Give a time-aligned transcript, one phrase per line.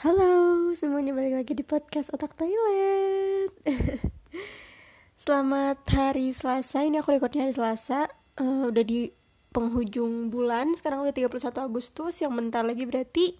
[0.00, 3.52] Halo, semuanya balik lagi di podcast Otak Toilet.
[5.28, 6.88] Selamat hari Selasa.
[6.88, 8.08] Ini aku recordnya hari Selasa.
[8.40, 9.12] Uh, udah di
[9.52, 10.72] penghujung bulan.
[10.72, 12.16] Sekarang udah 31 Agustus.
[12.24, 13.36] Yang bentar lagi berarti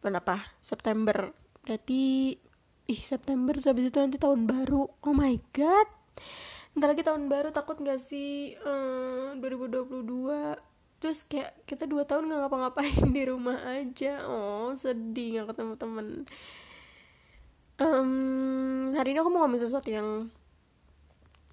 [0.00, 0.56] bulan apa?
[0.64, 1.28] September.
[1.68, 2.32] Berarti
[2.88, 4.88] ih September terus habis itu nanti tahun baru.
[4.88, 5.92] Oh my god.
[6.72, 10.56] Bentar lagi tahun baru takut gak sih uh, 2022
[10.98, 14.26] terus kayak kita dua tahun nggak ngapa-ngapain di rumah aja.
[14.26, 16.06] Oh sedih nggak ketemu temen.
[17.78, 20.26] Um, hari ini aku mau ngomongin sesuatu yang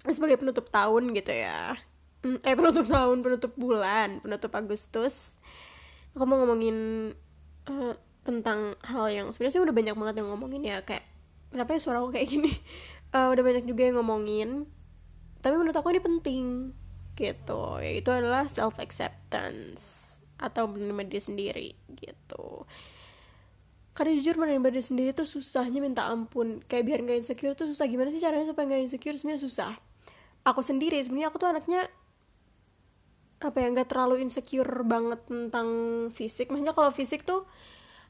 [0.02, 1.78] sebagai penutup tahun gitu ya.
[2.26, 5.38] Mm, eh penutup tahun penutup bulan penutup Agustus.
[6.18, 7.12] Aku mau ngomongin
[7.70, 7.94] uh,
[8.26, 10.82] tentang hal yang sebenarnya sih udah banyak banget yang ngomongin ya.
[10.82, 11.06] Kayak
[11.54, 12.50] kenapa ya suara aku kayak gini?
[13.14, 14.66] Uh, udah banyak juga yang ngomongin.
[15.38, 16.74] Tapi menurut aku ini penting
[17.16, 17.80] gitu.
[17.80, 20.04] Yaitu adalah self acceptance
[20.36, 22.68] atau menerima diri sendiri gitu.
[23.96, 26.60] Karena jujur menerima diri sendiri tuh susahnya minta ampun.
[26.68, 27.88] Kayak biar nggak insecure tuh susah.
[27.88, 29.16] Gimana sih caranya supaya nggak insecure?
[29.16, 29.72] Sebenarnya susah.
[30.44, 31.88] Aku sendiri sebenarnya aku tuh anaknya
[33.36, 35.68] apa ya nggak terlalu insecure banget tentang
[36.12, 36.52] fisik.
[36.52, 37.48] Maksudnya kalau fisik tuh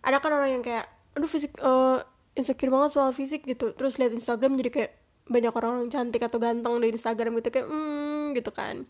[0.03, 2.03] ada kan orang yang kayak aduh fisik uh,
[2.35, 3.71] insecure banget soal fisik gitu.
[3.71, 4.93] Terus lihat Instagram jadi kayak
[5.27, 8.87] banyak orang-orang cantik atau ganteng di Instagram gitu kayak hmm gitu kan.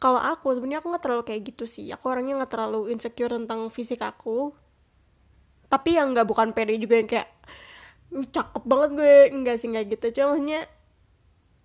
[0.00, 1.90] Kalau aku sebenarnya aku nggak terlalu kayak gitu sih.
[1.92, 4.54] Aku orangnya nggak terlalu insecure tentang fisik aku.
[5.68, 7.28] Tapi yang nggak bukan pede juga yang kayak
[8.32, 9.16] cakep banget gue.
[9.34, 10.06] Enggak sih nggak gitu.
[10.22, 10.60] Cuma maksudnya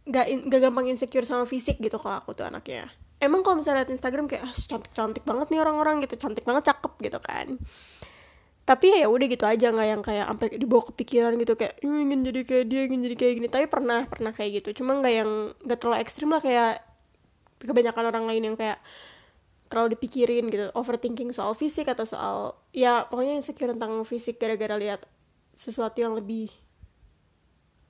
[0.06, 2.92] nggak nggak gampang insecure sama fisik gitu kalau aku tuh anaknya.
[3.24, 6.20] Emang kalau misalnya liat Instagram kayak ah, cantik cantik banget nih orang-orang gitu.
[6.20, 7.56] Cantik banget cakep gitu kan
[8.66, 12.42] tapi ya udah gitu aja nggak yang kayak sampai dibawa kepikiran gitu kayak ingin jadi
[12.42, 13.48] kayak dia ingin jadi kayak gini.
[13.54, 14.82] Tapi pernah pernah kayak gitu.
[14.82, 16.82] Cuma nggak yang nggak terlalu ekstrim lah kayak
[17.62, 18.82] kebanyakan orang lain yang kayak
[19.70, 20.74] terlalu dipikirin gitu.
[20.74, 25.06] Overthinking soal fisik atau soal ya pokoknya insecure tentang fisik gara-gara lihat
[25.54, 26.50] sesuatu yang lebih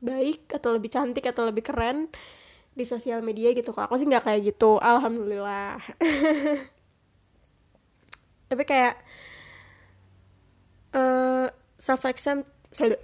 [0.03, 2.11] baik atau lebih cantik atau lebih keren
[2.75, 3.71] di sosial media gitu.
[3.71, 4.75] Kalau aku sih nggak kayak gitu.
[4.83, 5.79] Alhamdulillah.
[8.51, 8.99] Tapi kayak
[10.95, 12.47] uh, self accept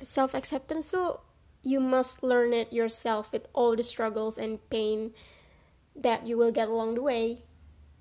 [0.02, 1.20] self acceptance tuh
[1.62, 5.14] you must learn it yourself with all the struggles and pain
[5.94, 7.44] that you will get along the way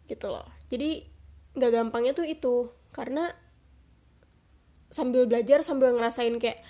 [0.08, 0.46] gitu loh.
[0.72, 1.06] Jadi
[1.58, 3.30] nggak gampangnya tuh itu karena
[4.90, 6.62] sambil belajar sambil ngerasain kayak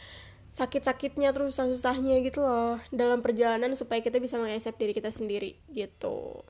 [0.50, 6.42] sakit-sakitnya terus susah-susahnya gitu loh dalam perjalanan supaya kita bisa mengaccept diri kita sendiri gitu.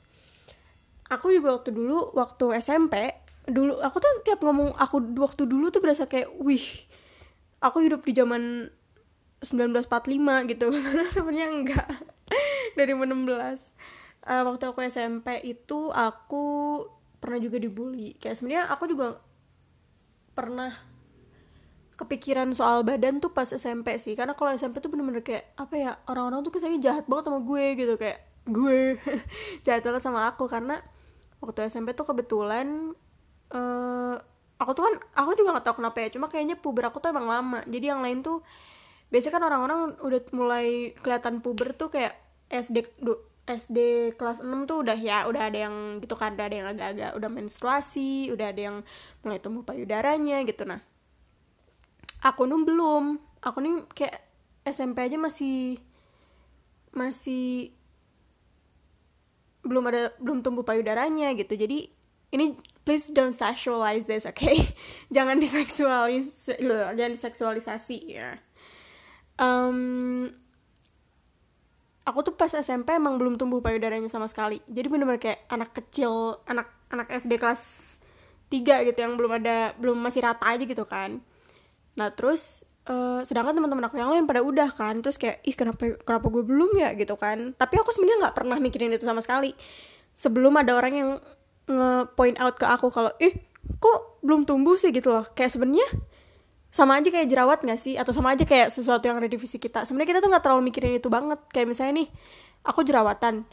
[1.10, 3.12] Aku juga waktu dulu waktu SMP
[3.50, 6.62] dulu aku tuh tiap ngomong aku waktu dulu tuh berasa kayak wih
[7.60, 8.72] aku hidup di zaman
[9.40, 10.66] 1945 gitu.
[10.84, 11.88] Karena sebenarnya enggak.
[12.78, 13.10] Dari 16
[14.28, 16.44] uh, waktu aku SMP itu aku
[17.20, 18.16] pernah juga dibully.
[18.20, 19.20] Kayak sebenarnya aku juga
[20.36, 20.72] pernah
[21.96, 24.16] kepikiran soal badan tuh pas SMP sih.
[24.16, 27.64] Karena kalau SMP tuh bener-bener kayak apa ya orang-orang tuh kesannya jahat banget sama gue
[27.76, 27.94] gitu.
[27.96, 28.18] Kayak
[28.48, 28.78] gue
[29.66, 30.48] jahat banget sama aku.
[30.48, 30.80] Karena
[31.40, 32.92] waktu SMP tuh kebetulan
[33.54, 34.16] uh,
[34.60, 37.26] aku tuh kan aku juga gak tau kenapa ya cuma kayaknya puber aku tuh emang
[37.26, 37.60] lama.
[37.66, 38.44] Jadi yang lain tuh
[39.10, 42.14] biasanya kan orang-orang udah mulai kelihatan puber tuh kayak
[42.50, 42.86] SD
[43.50, 43.78] SD
[44.14, 48.30] kelas 6 tuh udah ya udah ada yang gitu kan ada yang agak-agak udah menstruasi
[48.30, 48.76] udah ada yang
[49.26, 50.62] mulai tumbuh payudaranya gitu.
[50.62, 50.78] Nah
[52.22, 53.18] aku nih belum.
[53.40, 54.20] Aku nih kayak
[54.68, 55.80] SMP aja masih
[56.92, 57.72] masih
[59.64, 61.56] belum ada belum tumbuh payudaranya gitu.
[61.56, 61.90] Jadi
[62.30, 62.54] ini
[62.84, 64.36] please don't sexualize this, oke?
[64.36, 64.56] Okay?
[65.14, 66.56] jangan diseksualis,
[66.96, 68.40] jangan diseksualisasi ya.
[69.40, 70.28] Um,
[72.04, 74.60] aku tuh pas SMP emang belum tumbuh payudaranya sama sekali.
[74.68, 77.96] Jadi bener-bener kayak anak kecil, anak anak SD kelas
[78.50, 81.20] 3 gitu yang belum ada, belum masih rata aja gitu kan.
[81.96, 86.00] Nah terus Uh, sedangkan teman-teman aku yang lain pada udah kan terus kayak ih kenapa
[86.00, 89.52] kenapa gue belum ya gitu kan tapi aku sebenarnya nggak pernah mikirin itu sama sekali
[90.16, 91.10] sebelum ada orang yang
[91.70, 93.34] nge-point out ke aku kalau ih
[93.78, 94.90] kok belum tumbuh sih?
[94.90, 95.24] Gitu loh.
[95.32, 95.88] Kayak sebenarnya
[96.70, 97.94] sama aja kayak jerawat gak sih?
[97.98, 99.86] Atau sama aja kayak sesuatu yang ada di fisik kita.
[99.86, 101.40] Sebenarnya kita tuh nggak terlalu mikirin itu banget.
[101.50, 102.08] Kayak misalnya nih
[102.66, 103.46] aku jerawatan.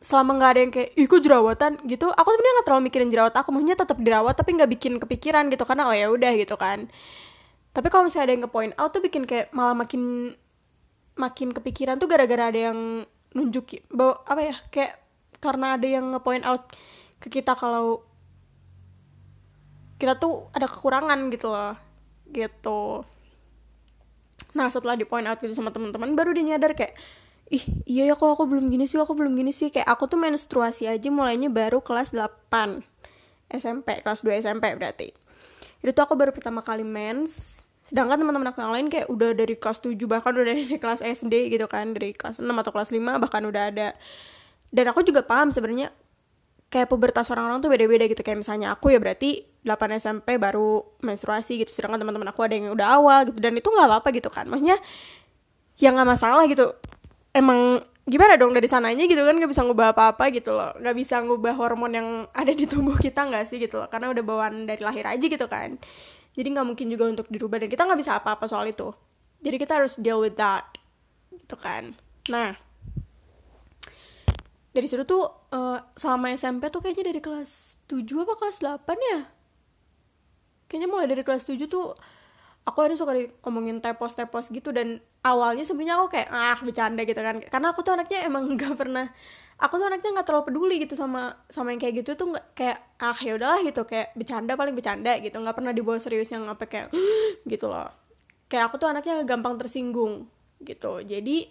[0.00, 1.72] Selama nggak ada yang kayak ih kok jerawatan?
[1.84, 3.34] Gitu aku sebenarnya nggak terlalu mikirin jerawat.
[3.38, 5.64] Aku maunya tetap dirawat tapi nggak bikin kepikiran gitu.
[5.66, 6.90] Karena oh ya udah gitu kan.
[7.70, 10.34] Tapi kalau misalnya ada yang nge-point out tuh bikin kayak malah makin
[11.14, 14.92] makin kepikiran tuh gara-gara ada yang nunjukin bahwa apa ya kayak
[15.38, 16.66] karena ada yang nge-point out
[17.20, 18.00] ke kita kalau
[20.00, 21.76] kita tuh ada kekurangan gitu loh
[22.32, 23.04] gitu.
[24.56, 26.96] Nah setelah di point out gitu sama teman-teman baru dia nyadar kayak
[27.50, 29.68] ih iya ya kok aku belum gini sih aku belum gini sih.
[29.68, 32.80] Kayak aku tuh menstruasi aja mulainya baru kelas 8
[33.52, 35.12] SMP kelas 2 SMP berarti.
[35.84, 39.58] Itu tuh aku baru pertama kali mens sedangkan teman-teman aku yang lain kayak udah dari
[39.58, 43.20] kelas 7 bahkan udah dari kelas SD gitu kan dari kelas 6 atau kelas 5
[43.20, 43.92] bahkan udah ada.
[44.70, 45.90] Dan aku juga paham sebenarnya
[46.70, 48.22] kayak pubertas orang-orang tuh beda-beda gitu.
[48.22, 51.74] Kayak misalnya aku ya berarti 8 SMP baru menstruasi gitu.
[51.74, 53.42] Sedangkan teman-teman aku ada yang udah awal gitu.
[53.42, 54.46] Dan itu nggak apa-apa gitu kan.
[54.46, 54.78] Maksudnya
[55.76, 56.70] ya nggak masalah gitu.
[57.34, 59.34] Emang gimana dong dari sananya gitu kan?
[59.34, 60.70] Nggak bisa ngubah apa-apa gitu loh.
[60.78, 63.90] Nggak bisa ngubah hormon yang ada di tubuh kita nggak sih gitu loh?
[63.90, 65.74] Karena udah bawaan dari lahir aja gitu kan.
[66.38, 67.66] Jadi nggak mungkin juga untuk dirubah.
[67.66, 68.94] Dan kita nggak bisa apa-apa soal itu.
[69.42, 70.70] Jadi kita harus deal with that
[71.34, 71.98] gitu kan.
[72.30, 72.69] Nah
[74.70, 79.20] dari situ tuh uh, selama SMP tuh kayaknya dari kelas 7 apa kelas 8 ya?
[80.70, 81.90] Kayaknya mulai dari kelas 7 tuh
[82.62, 84.70] aku ada suka ngomongin tepos-tepos gitu.
[84.70, 87.42] Dan awalnya sebenarnya aku kayak ah bercanda gitu kan.
[87.42, 89.10] Karena aku tuh anaknya emang nggak pernah
[89.60, 92.78] aku tuh anaknya nggak terlalu peduli gitu sama sama yang kayak gitu tuh nggak kayak
[93.02, 93.82] ah ya udahlah gitu.
[93.90, 95.34] Kayak bercanda paling bercanda gitu.
[95.34, 96.94] Nggak pernah dibawa serius yang apa kayak
[97.50, 97.90] gitu loh.
[98.46, 100.30] Kayak aku tuh anaknya gampang tersinggung
[100.62, 101.02] gitu.
[101.02, 101.50] Jadi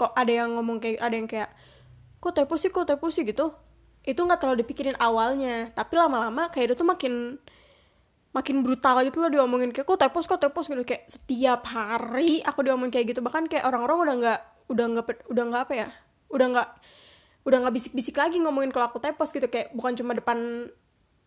[0.00, 1.52] kok ada yang ngomong kayak ada yang kayak
[2.24, 3.52] kok tepo sih kok tepo sih gitu.
[4.00, 7.36] Itu nggak terlalu dipikirin awalnya tapi lama-lama kayak itu tuh makin
[8.32, 9.70] makin brutal gitu loh diomongin.
[9.76, 10.66] Kayak kok tepos kok tepos?
[10.72, 10.80] gitu.
[10.82, 13.20] Kayak setiap hari aku diomongin kayak gitu.
[13.20, 14.40] Bahkan kayak orang-orang udah nggak
[14.72, 15.88] udah nggak udah nggak apa ya
[16.32, 16.68] udah nggak
[17.44, 19.46] udah nggak bisik-bisik lagi ngomongin kalau aku tepos gitu.
[19.52, 20.68] Kayak bukan cuma depan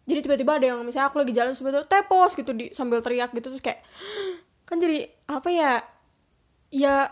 [0.08, 3.54] jadi tiba-tiba ada yang misalnya aku lagi jalan sebetulnya tepos gitu di sambil teriak gitu.
[3.54, 3.86] Terus kayak
[4.68, 5.72] kan jadi apa ya
[6.74, 7.08] ya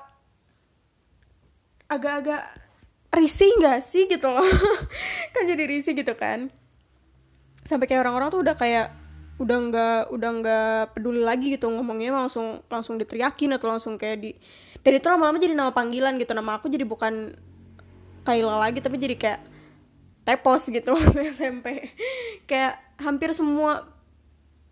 [1.87, 2.64] agak-agak
[3.15, 4.45] risih gak sih gitu loh?
[5.33, 6.51] Kan jadi risih gitu kan.
[7.65, 8.93] Sampai kayak orang-orang tuh udah kayak
[9.35, 14.31] udah nggak udah nggak peduli lagi gitu ngomongnya langsung langsung diteriakin atau langsung kayak di
[14.79, 16.31] dan itu lama-lama jadi nama panggilan gitu.
[16.31, 17.35] Nama aku jadi bukan
[18.25, 19.41] Kayla lagi tapi jadi kayak
[20.25, 21.93] tepos gitu SMP
[22.49, 23.85] kayak hampir semua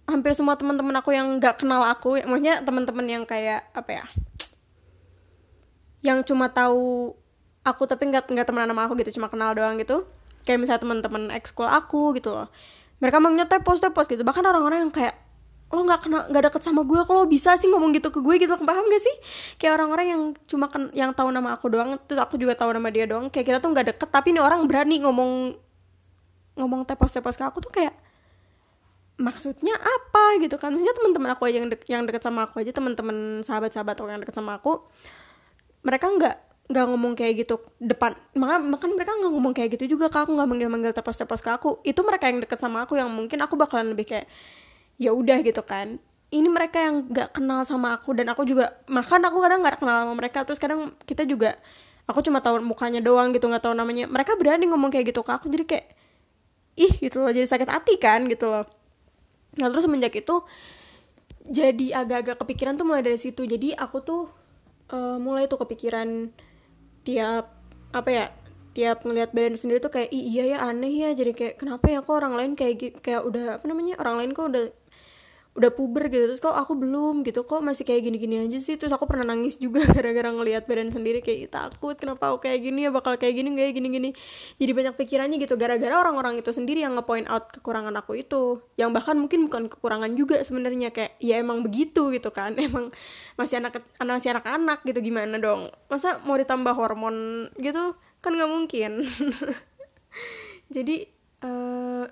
[0.10, 4.06] hampir semua teman-teman aku yang nggak kenal aku maksudnya teman-teman yang kayak apa ya
[6.04, 7.16] yang cuma tahu
[7.64, 10.04] aku tapi nggak nggak temenan sama aku gitu cuma kenal doang gitu.
[10.44, 12.52] Kayak misalnya teman-teman ekskul aku gitu loh.
[13.00, 14.24] Mereka manggilnya tepos gitu.
[14.24, 15.16] Bahkan orang-orang yang kayak
[15.74, 18.36] lo nggak kenal nggak deket sama gue kalau bisa sih ngomong gitu ke gue?
[18.44, 18.54] gitu.
[18.60, 19.16] Paham gak sih?
[19.58, 22.92] Kayak orang-orang yang cuma ken yang tahu nama aku doang terus aku juga tahu nama
[22.92, 24.10] dia doang kayak kita tuh nggak deket.
[24.12, 25.56] Tapi ini orang berani ngomong
[26.60, 27.96] ngomong tepos tepos ke aku tuh kayak
[29.18, 30.38] maksudnya apa?
[30.44, 30.76] gitu kan.
[30.76, 34.22] Maksudnya teman-teman aku aja yang de yang deket sama aku aja teman-teman sahabat-sahabat aku yang
[34.22, 34.84] deket sama aku
[35.84, 37.62] mereka nggak nggak ngomong kayak gitu.
[37.78, 40.26] Depan maka makan mereka nggak ngomong kayak gitu juga kak.
[40.26, 41.78] Aku nggak manggil manggil tepos tepos ke aku.
[41.86, 44.26] Itu mereka yang deket sama aku yang mungkin aku bakalan lebih kayak
[44.98, 46.02] ya udah gitu kan.
[46.34, 49.96] Ini mereka yang nggak kenal sama aku dan aku juga makan aku kadang nggak kenal
[50.02, 50.42] sama mereka.
[50.42, 51.54] Terus kadang kita juga
[52.10, 54.10] aku cuma tahu mukanya doang gitu nggak tahu namanya.
[54.10, 55.88] Mereka berani ngomong kayak gitu ke aku jadi kayak
[56.82, 57.30] ih gitu loh.
[57.30, 58.66] Jadi sakit hati kan gitu loh.
[59.62, 60.42] Nah terus semenjak itu
[61.44, 63.46] jadi agak-agak kepikiran tuh mulai dari situ.
[63.46, 64.26] Jadi aku tuh
[64.90, 66.32] uh, mulai tuh kepikiran
[67.04, 67.52] tiap
[67.94, 68.26] apa ya
[68.74, 71.10] tiap ngelihat badan sendiri tuh kayak iya ya aneh ya.
[71.14, 74.46] Jadi kayak kenapa ya kok orang lain kayak kayak udah apa namanya orang lain kok
[74.50, 74.66] udah
[75.54, 78.74] udah puber gitu terus kok aku belum gitu kok masih kayak gini-gini aja sih.
[78.74, 82.90] Terus aku pernah nangis juga gara-gara ngelihat badan sendiri kayak takut kenapa aku kayak gini
[82.90, 84.10] ya bakal kayak gini kayak gini-gini.
[84.58, 88.66] Jadi banyak pikirannya gitu gara-gara orang-orang itu sendiri yang ngepoint out kekurangan aku itu.
[88.82, 92.58] Yang bahkan mungkin bukan kekurangan juga sebenarnya kayak ya emang begitu gitu kan.
[92.64, 92.90] Emang
[93.38, 95.70] masih anak masih anak-anak gitu gimana dong?
[95.86, 97.94] Masa mau ditambah hormon gitu?
[98.26, 99.06] Kan nggak mungkin.
[100.74, 101.06] Jadi
[101.46, 102.10] uh,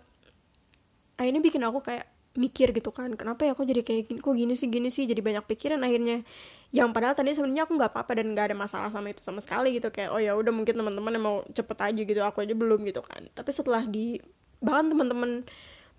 [1.22, 4.54] ini bikin aku kayak mikir gitu kan kenapa ya aku jadi kayak gini kok gini
[4.56, 6.24] sih gini sih jadi banyak pikiran akhirnya.
[6.72, 9.76] Yang padahal tadi sebenarnya aku nggak apa-apa dan nggak ada masalah sama itu sama sekali
[9.76, 13.04] gitu kayak oh ya udah mungkin teman-teman mau cepet aja gitu aku aja belum gitu
[13.04, 13.28] kan.
[13.36, 14.24] Tapi setelah di
[14.64, 15.44] bahkan teman-teman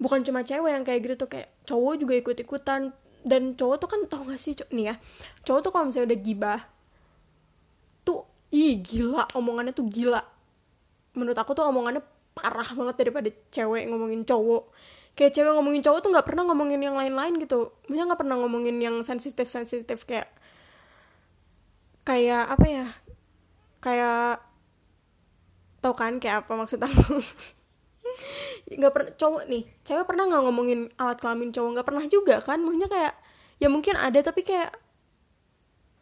[0.00, 3.88] bukan cuma cewek yang kayak gitu tuh kayak cowok juga ikut ikutan dan cowok tuh
[3.92, 4.94] kan tau gak sih nih ya
[5.46, 6.60] cowok tuh kalau misalnya udah gibah
[8.02, 10.24] tuh ih gila omongannya tuh gila.
[11.12, 12.00] Menurut aku tuh omongannya
[12.32, 14.72] parah banget daripada cewek ngomongin cowok
[15.12, 17.72] kayak cewek ngomongin cowok tuh nggak pernah ngomongin yang lain-lain gitu.
[17.88, 20.28] Maksudnya nggak pernah ngomongin yang sensitif sensitif kayak
[22.02, 22.86] kayak apa ya?
[23.82, 24.40] Kayak
[25.82, 27.20] tau kan kayak apa maksud aku?
[28.78, 31.70] Nggak pernah cowok nih cewek pernah nggak ngomongin alat kelamin cowok?
[31.76, 32.58] Nggak pernah juga kan?
[32.62, 33.14] Maksudnya kayak
[33.58, 34.70] ya mungkin ada tapi kayak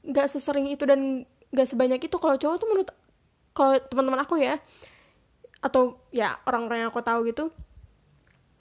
[0.06, 2.16] nggak sesering itu dan nggak sebanyak itu.
[2.18, 2.88] Kalau cowok tuh menurut
[3.54, 4.58] kalau teman-teman aku ya
[5.60, 7.52] atau ya orang-orang yang aku tahu gitu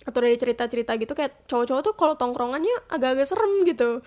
[0.08, 4.00] atau dari cerita-cerita gitu kayak cowok-cowok tuh kalau tongkrongannya agak-agak serem gitu.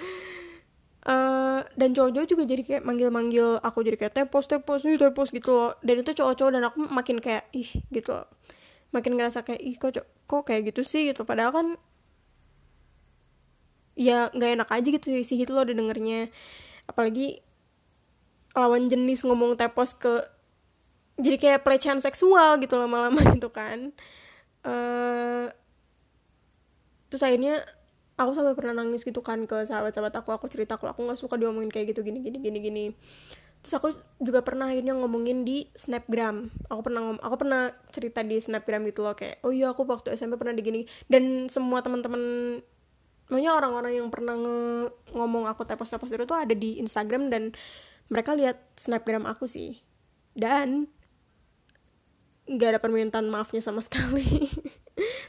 [1.02, 5.50] Uh, dan cowok-cowok juga jadi kayak manggil-manggil aku jadi kayak tepos tepos nih tepos gitu
[5.52, 5.70] loh.
[5.84, 8.26] Dan itu cowok-cowok dan aku makin kayak ih gitu loh.
[8.94, 11.28] Makin ngerasa kayak ih kok kok kayak gitu sih gitu.
[11.28, 11.66] Padahal kan
[13.92, 16.32] ya nggak enak aja gitu si itu lo udah dengernya
[16.88, 17.44] apalagi
[18.56, 20.24] lawan jenis ngomong tepos ke
[21.20, 23.92] jadi kayak pelecehan seksual gitu lama-lama gitu kan.
[24.62, 25.52] Uh,
[27.12, 27.60] terus akhirnya
[28.16, 30.32] aku sampai pernah nangis gitu kan ke sahabat-sahabat aku.
[30.32, 32.84] Aku cerita kalau aku nggak suka diomongin kayak gitu gini gini gini gini.
[33.62, 33.88] Terus aku
[34.18, 36.48] juga pernah akhirnya ngomongin di snapgram.
[36.72, 40.16] Aku pernah ngom aku pernah cerita di snapgram gitu loh kayak oh iya aku waktu
[40.16, 42.58] SMP pernah digini dan semua teman-teman
[43.30, 44.58] makanya orang-orang yang pernah nge
[45.14, 47.54] ngomong aku tepos tepos itu tuh ada di Instagram dan
[48.10, 49.78] mereka lihat snapgram aku sih.
[50.32, 50.88] Dan
[52.50, 54.26] nggak ada permintaan maafnya sama sekali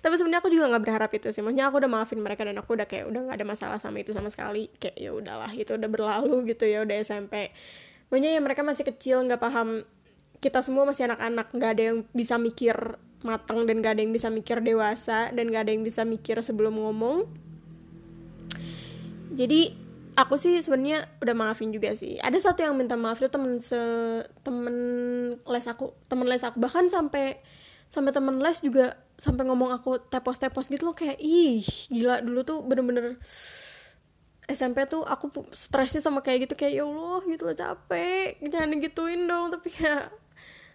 [0.04, 1.40] tapi sebenarnya aku juga nggak berharap itu sih.
[1.40, 4.12] Maksudnya aku udah maafin mereka dan aku udah kayak udah nggak ada masalah sama itu
[4.12, 4.68] sama sekali.
[4.76, 7.56] Kayak ya udahlah itu udah berlalu gitu ya udah SMP
[8.14, 9.82] Makanya ya mereka masih kecil nggak paham.
[10.38, 14.28] Kita semua masih anak-anak nggak ada yang bisa mikir matang dan gak ada yang bisa
[14.28, 17.26] mikir dewasa dan gak ada yang bisa mikir sebelum ngomong.
[19.34, 19.74] Jadi
[20.14, 22.20] aku sih sebenarnya udah maafin juga sih.
[22.20, 23.80] Ada satu yang minta maaf itu temen se
[24.46, 24.76] temen
[25.40, 26.60] les aku temen les aku.
[26.62, 27.42] Bahkan sampai
[27.90, 31.62] sampai temen les juga sampai ngomong aku tepos tepos gitu loh kayak ih
[31.94, 33.22] gila dulu tuh bener-bener
[34.44, 39.24] SMP tuh aku stresnya sama kayak gitu kayak ya Allah gitu loh capek jangan digituin
[39.24, 39.56] dong.
[39.56, 40.12] Tapi kayak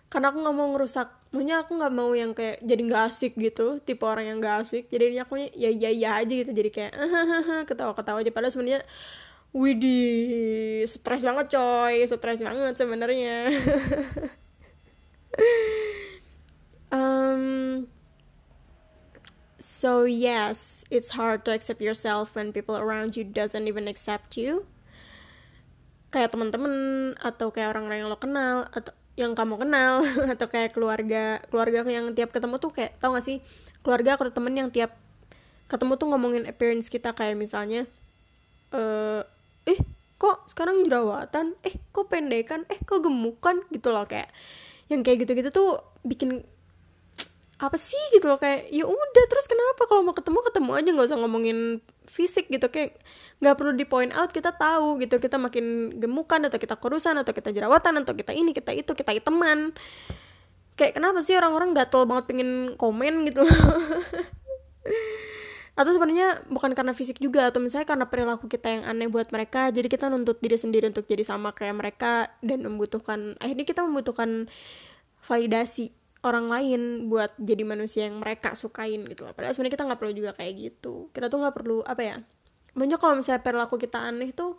[0.09, 3.76] karena aku nggak mau ngerusak maunya aku nggak mau yang kayak jadi nggak asik gitu
[3.85, 4.88] tipe orang yang nggak asik.
[4.88, 6.92] Jadi aku ya ya ya aja gitu jadi kayak
[7.68, 8.33] ketawa ketawa aja.
[8.33, 8.83] Padahal sebenarnya
[9.49, 13.49] Widih, stres banget coy, stres banget sebenarnya.
[19.59, 24.71] So yes, it's hard to accept yourself when people around you doesn't even accept you.
[26.15, 26.75] Kayak teman-teman
[27.19, 30.07] atau kayak orang-orang yang lo kenal atau yang kamu kenal
[30.38, 33.43] atau kayak keluarga keluarga yang tiap ketemu tuh kayak tau gak sih?
[33.83, 34.95] Keluarga atau temen yang tiap
[35.67, 37.83] ketemu tuh ngomongin appearance kita kayak misalnya
[38.71, 39.23] eh
[39.67, 39.81] eh
[40.23, 41.59] kok sekarang jerawatan?
[41.67, 42.62] Eh kok pendekan?
[42.71, 43.67] Eh kok gemukan?
[43.75, 44.31] Gitu loh kayak.
[44.87, 46.47] Yang kayak gitu-gitu tuh bikin
[47.59, 47.99] apa sih?
[48.15, 49.83] gitu loh kayak ya udah terus kenapa?
[49.91, 51.59] Kalau mau ketemu ketemu aja nggak usah ngomongin
[52.07, 52.71] fisik gitu.
[52.71, 52.95] Kayak
[53.43, 57.35] nggak perlu di point out kita tahu gitu kita makin gemukan atau kita kurusan atau
[57.35, 59.75] kita jerawatan atau kita ini kita itu kita teman.
[60.79, 63.43] Kayak kenapa sih orang-orang gatel banget pengen komen gitu?
[65.79, 69.71] Atau sebenarnya bukan karena fisik juga atau misalnya karena perilaku kita yang aneh buat mereka
[69.71, 74.50] jadi kita nuntut diri sendiri untuk jadi sama kayak mereka dan membutuhkan akhirnya kita membutuhkan
[75.23, 75.95] validasi
[76.27, 79.33] orang lain buat jadi manusia yang mereka sukain gitu loh.
[79.35, 81.13] Padahal sebenarnya kita nggak perlu juga kayak gitu.
[81.15, 82.17] Kita tuh nggak perlu apa ya?
[82.75, 84.59] Banyak kalau misalnya perilaku kita aneh tuh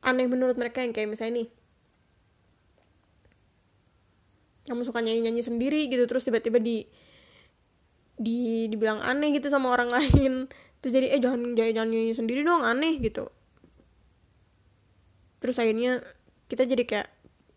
[0.00, 1.48] aneh menurut mereka yang kayak misalnya nih
[4.68, 6.86] kamu suka nyanyi nyanyi sendiri gitu terus tiba-tiba di
[8.20, 10.48] di dibilang aneh gitu sama orang lain
[10.80, 13.28] terus jadi eh jangan jangan, jangan nyanyi sendiri dong aneh gitu
[15.40, 16.04] terus akhirnya
[16.48, 17.08] kita jadi kayak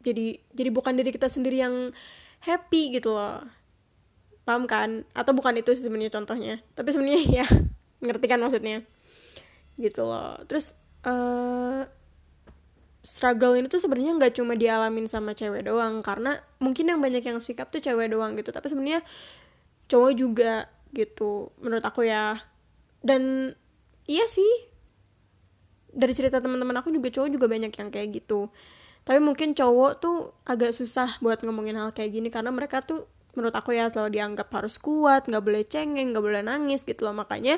[0.03, 1.95] jadi jadi bukan diri kita sendiri yang
[2.43, 3.39] happy gitu loh.
[4.43, 5.07] Paham kan?
[5.15, 6.59] Atau bukan itu sih sebenarnya contohnya.
[6.75, 7.47] Tapi sebenarnya ya
[8.03, 8.83] ngerti kan maksudnya?
[9.79, 10.35] Gitu loh.
[10.45, 10.75] Terus
[11.07, 11.87] uh,
[13.03, 16.03] struggle ini tuh sebenarnya nggak cuma dialamin sama cewek doang.
[16.03, 18.51] Karena mungkin yang banyak yang speak up tuh cewek doang gitu.
[18.51, 18.99] Tapi sebenarnya
[19.87, 22.43] cowok juga gitu menurut aku ya.
[22.99, 23.55] Dan
[24.11, 24.75] iya sih.
[25.93, 28.49] Dari cerita teman-teman aku juga cowok juga banyak yang kayak gitu
[29.03, 33.53] tapi mungkin cowok tuh agak susah buat ngomongin hal kayak gini karena mereka tuh menurut
[33.53, 37.17] aku ya selalu dianggap harus kuat nggak boleh cengeng nggak boleh nangis gitu loh.
[37.17, 37.57] Makanya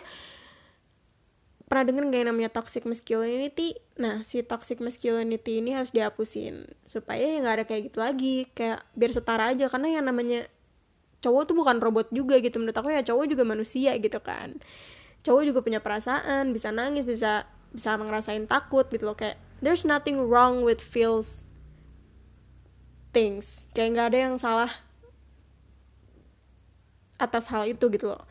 [1.66, 3.76] pernah denger gak yang namanya toxic masculinity?
[4.00, 8.36] Nah si toxic masculinity ini harus dihapusin supaya ya nggak ada kayak gitu lagi.
[8.56, 10.48] Kayak biar setara aja karena yang namanya
[11.20, 12.58] cowok tuh bukan robot juga gitu.
[12.58, 14.56] Menurut aku ya cowok juga manusia gitu kan.
[15.28, 19.18] Cowok juga punya perasaan bisa nangis bisa bisa ngerasain takut gitu loh.
[19.20, 19.36] Kayak
[19.66, 21.50] there's nothing wrong with feels
[23.10, 23.66] things.
[23.74, 24.72] Kayak nggak ada yang salah
[27.18, 28.22] atas hal itu gitu loh.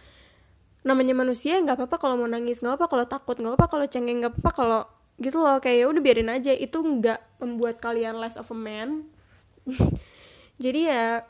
[0.86, 4.22] Namanya manusia nggak apa-apa kalau mau nangis nggak apa kalau takut nggak apa kalau cengeng
[4.22, 4.80] nggak apa kalau
[5.18, 5.58] gitu loh.
[5.58, 6.52] Kayak ya udah biarin aja.
[6.54, 9.10] Itu nggak membuat kalian less of a man.
[10.64, 11.26] Jadi ya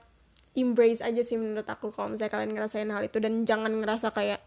[0.54, 3.16] embrace aja sih menurut aku kalau misalnya kalian ngerasain hal itu.
[3.22, 4.42] Dan jangan ngerasa kayak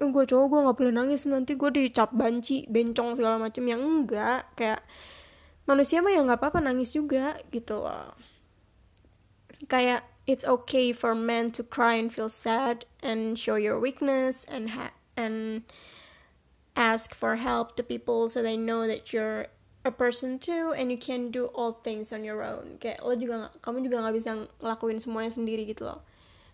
[0.00, 3.62] eh, gue cowok gue nggak boleh nangis nanti gue dicap banci bencong segala macem.
[3.68, 4.80] Yang enggak kayak
[5.68, 8.16] manusia mah ya nggak apa-apa nangis juga gitu loh.
[9.68, 14.72] Kayak it's okay for men to cry and feel sad and show your weakness and
[14.72, 15.68] ha and
[16.78, 19.52] ask for help to people so they know that you're
[19.84, 22.76] a person too and you can do all things on your own.
[22.80, 24.30] Kayak lo juga gak, kamu juga nggak bisa
[24.60, 26.04] ngelakuin semuanya sendiri gitu loh.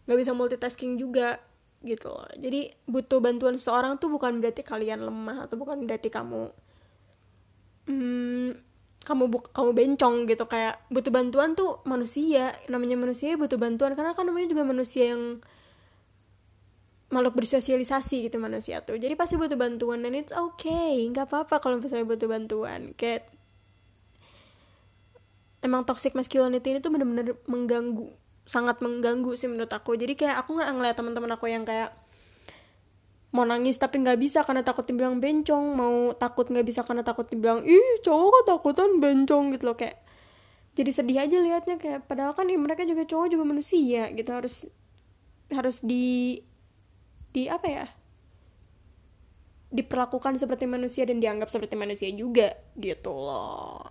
[0.06, 1.42] Nggak bisa multitasking juga
[1.86, 2.26] gitu loh.
[2.34, 6.50] Jadi butuh bantuan seseorang tuh bukan berarti kalian lemah atau bukan berarti kamu
[7.86, 8.48] hmm,
[9.06, 10.44] kamu bu kamu bencong gitu.
[10.50, 12.52] Kayak butuh bantuan tuh manusia.
[12.66, 13.94] Namanya manusia butuh bantuan.
[13.94, 15.38] Karena kan namanya juga manusia yang
[17.06, 18.98] makhluk bersosialisasi gitu manusia tuh.
[18.98, 21.06] Jadi pasti butuh bantuan dan it's okay.
[21.06, 22.90] Nggak apa-apa kalau misalnya butuh bantuan.
[22.98, 23.30] Kayak
[25.62, 28.10] emang toxic masculinity ini tuh bener-bener mengganggu
[28.46, 29.98] sangat mengganggu sih menurut aku.
[29.98, 31.92] Jadi kayak aku nggak ngeliat teman-teman aku yang kayak
[33.34, 37.28] mau nangis tapi nggak bisa karena takut dibilang bencong mau takut nggak bisa karena takut
[37.28, 40.00] dibilang ih cowok ketakutan bencong gitu loh kayak
[40.72, 44.70] jadi sedih aja liatnya kayak padahal kan ya, mereka juga cowok juga manusia gitu harus
[45.52, 46.40] harus di
[47.36, 47.86] di apa ya
[49.68, 53.84] diperlakukan seperti manusia dan dianggap seperti manusia juga gitu loh.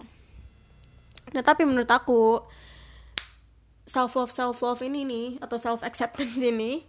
[1.36, 2.42] Nah tapi menurut aku
[3.86, 6.86] self love self love ini nih atau self acceptance ini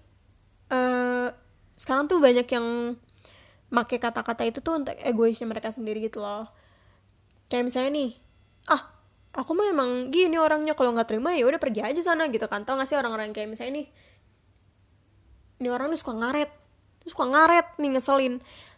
[0.72, 1.28] uh,
[1.76, 2.96] sekarang tuh banyak yang
[3.68, 6.48] make kata-kata itu tuh untuk egoisnya mereka sendiri gitu loh.
[7.52, 8.10] Kayak misalnya nih
[8.72, 8.82] ah
[9.36, 12.64] aku mah emang gini orangnya kalau nggak terima ya udah pergi aja sana gitu kan.
[12.64, 13.86] Tau gak sih orang-orang kayak misalnya nih
[15.60, 16.50] ini orang tuh suka ngaret
[17.04, 18.34] suka ngaret nih ngeselin.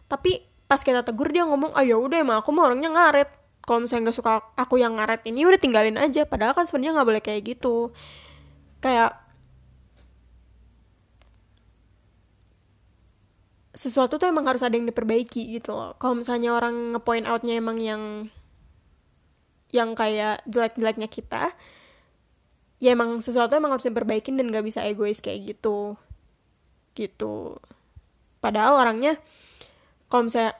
[0.09, 3.29] Tapi pas kita tegur dia ngomong ayo ah, udah emang aku mau orangnya ngaret
[3.69, 6.25] kalau misalnya nggak suka aku yang ngaret ini udah tinggalin aja.
[6.25, 7.93] Padahal kan sebenarnya nggak boleh kayak gitu.
[8.81, 9.13] Kayak
[13.77, 15.93] sesuatu tuh emang harus ada yang diperbaiki gitu loh.
[16.01, 18.33] Kalau misalnya orang ngepoint outnya emang yang
[19.69, 21.53] yang kayak jelek-jeleknya kita
[22.81, 25.93] ya emang sesuatu emang harus diperbaikin dan gak bisa egois kayak gitu.
[26.97, 27.53] Gitu.
[28.41, 29.13] Padahal orangnya
[30.09, 30.57] kalau misalnya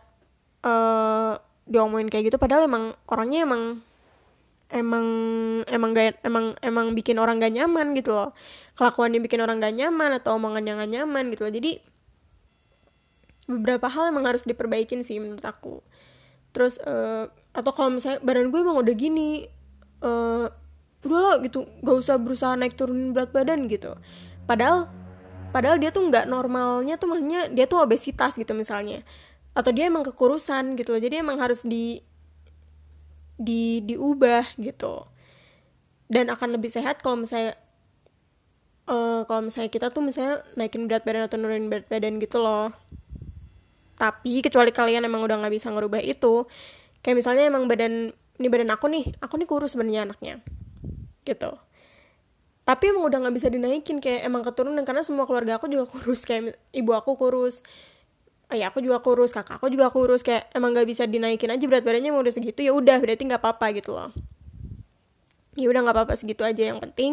[0.61, 3.63] uh, diomongin kayak gitu padahal emang orangnya emang
[4.69, 5.05] emang
[5.65, 8.37] emang gak emang emang bikin orang gak nyaman gitu loh.
[8.77, 11.53] Kelakuannya bikin orang gak nyaman atau omongannya gak nyaman gitu loh.
[11.53, 11.71] Jadi
[13.49, 15.81] beberapa hal emang harus diperbaikin sih menurut aku.
[16.53, 19.49] Terus uh, atau kalau misalnya badan gue emang udah gini
[20.05, 20.45] uh,
[21.01, 23.97] udah lah gitu gak usah berusaha naik turun berat badan gitu.
[24.45, 24.85] Padahal
[25.49, 29.01] padahal dia tuh nggak normalnya tuh maksudnya dia tuh obesitas gitu misalnya
[29.53, 31.01] atau dia emang kekurusan gitu loh.
[31.01, 32.01] Jadi emang harus di
[33.39, 35.07] di diubah gitu.
[36.09, 37.55] Dan akan lebih sehat kalau misalnya
[38.89, 42.73] uh, kalau misalnya kita tuh misalnya naikin berat badan atau nurunin berat badan gitu loh.
[43.95, 46.47] Tapi kecuali kalian emang udah nggak bisa ngerubah itu
[47.05, 50.41] kayak misalnya emang badan ini badan aku nih aku nih kurus sebenarnya anaknya
[51.23, 51.53] gitu.
[52.65, 56.25] Tapi emang udah nggak bisa dinaikin kayak emang keturunan karena semua keluarga aku juga kurus
[56.25, 57.61] kayak ibu aku kurus
[58.49, 61.85] ayah aku juga kurus kakak aku juga kurus kayak emang nggak bisa dinaikin aja berat
[61.85, 64.09] badannya mau udah segitu ya udah berarti nggak apa-apa gitu loh.
[65.57, 66.71] Ya udah nggak apa-apa segitu aja.
[66.71, 67.11] Yang penting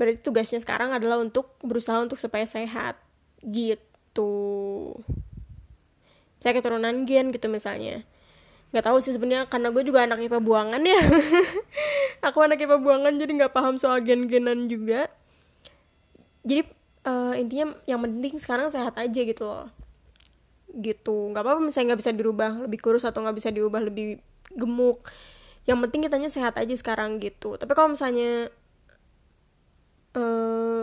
[0.00, 2.98] berarti tugasnya sekarang adalah untuk berusaha untuk supaya sehat
[3.44, 4.96] gitu.
[6.42, 8.02] Saya keturunan gen gitu misalnya.
[8.72, 11.02] Nggak tahu sih sebenarnya karena gue juga anak IPA buangan ya.
[12.26, 15.06] Aku anak IPA buangan jadi nggak paham soal gen-genan juga.
[16.42, 16.66] Jadi
[17.06, 19.70] uh, intinya yang penting sekarang sehat aja gitu loh
[20.72, 21.30] gitu.
[21.32, 24.20] Nggak apa-apa misalnya nggak bisa dirubah lebih kurus atau nggak bisa diubah lebih
[24.56, 25.04] gemuk.
[25.68, 27.54] Yang penting kitanya sehat aja sekarang gitu.
[27.60, 28.48] Tapi kalau misalnya
[30.16, 30.82] uh,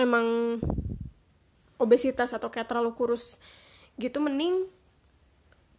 [0.00, 0.58] emang
[1.80, 3.40] obesitas atau kayak terlalu kurus
[4.00, 4.68] gitu mending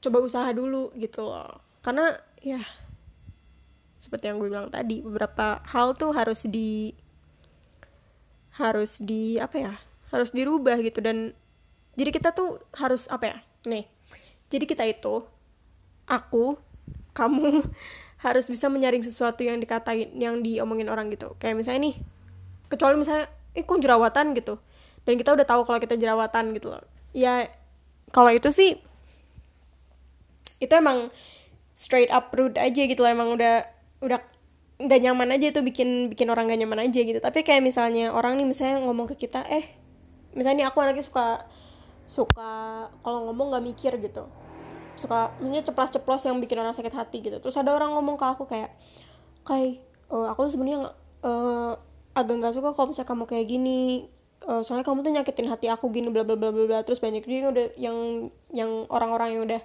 [0.01, 1.61] coba usaha dulu gitu loh.
[1.81, 2.61] Karena ya
[4.01, 6.89] seperti yang gue bilang tadi beberapa hal tuh harus di
[8.57, 9.73] harus di apa ya
[10.11, 10.99] harus dirubah gitu.
[10.99, 11.33] Dan
[11.95, 13.87] jadi kita tuh harus apa ya nih.
[14.51, 15.23] Jadi kita itu
[16.07, 16.59] aku
[17.15, 17.63] kamu
[18.25, 21.33] harus bisa menyaring sesuatu yang dikatain yang diomongin orang gitu.
[21.41, 21.95] Kayak misalnya nih
[22.69, 24.37] kecuali misalnya eh jerawatan?
[24.37, 24.59] gitu.
[25.01, 26.83] Dan kita udah tahu kalau kita jerawatan gitu loh.
[27.11, 27.49] Ya
[28.13, 28.77] kalau itu sih
[30.61, 31.09] itu emang
[31.73, 33.11] straight up rude aja gitu loh.
[33.11, 33.65] Emang udah
[34.05, 34.21] udah
[34.81, 37.17] nggak nyaman aja itu bikin bikin orang gak nyaman aja gitu.
[37.17, 39.80] Tapi kayak misalnya orang nih misalnya ngomong ke kita eh
[40.35, 41.43] misalnya nih aku anaknya suka
[42.07, 42.51] suka
[43.03, 44.27] kalau ngomong nggak mikir gitu.
[44.99, 47.37] Suka misalnya ceplos-ceplos yang bikin orang sakit hati gitu.
[47.39, 48.75] Terus ada orang ngomong ke aku kayak
[49.47, 50.91] kayak uh, aku tuh sebenarnya
[51.23, 51.73] uh,
[52.11, 53.81] agak nggak suka kalau misalnya kamu kayak gini.
[54.41, 56.81] Uh, soalnya kamu tuh nyakitin hati aku gini bla bla bla bla.
[56.83, 57.97] Terus banyak juga yang udah yang
[58.51, 59.61] yang orang-orang yang udah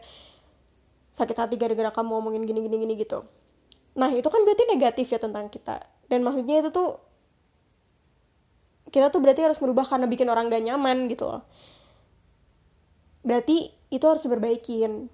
[1.17, 3.25] sakit hati gara-gara kamu ngomongin gini gini gini gitu.
[3.97, 5.81] Nah itu kan berarti negatif ya tentang kita.
[6.07, 7.01] Dan maksudnya itu tuh
[8.97, 11.45] kita tuh berarti harus merubah karena bikin orang gak nyaman gitu loh.
[13.21, 15.13] Berarti itu harus diperbaikin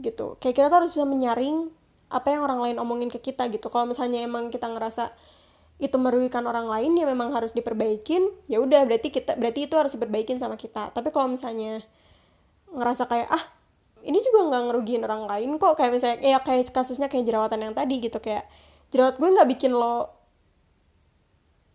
[0.00, 0.40] gitu.
[0.40, 1.68] Kayak kita tuh harus bisa menyaring
[2.08, 3.68] apa yang orang lain omongin ke kita gitu.
[3.68, 5.12] Kalau misalnya emang kita ngerasa
[5.82, 8.24] itu merugikan orang lain ya memang harus diperbaikin.
[8.48, 10.88] Ya udah berarti kita berarti itu harus diperbaikin sama kita.
[10.96, 11.84] Tapi kalau misalnya
[12.72, 13.44] ngerasa kayak ah
[14.00, 15.76] ini juga nggak ngerugiin orang lain kok.
[15.76, 18.16] Kayak misalnya ya kayak kasusnya kayak jerawatan yang tadi gitu.
[18.16, 18.48] Kayak
[18.88, 20.23] jerawat gue nggak bikin lo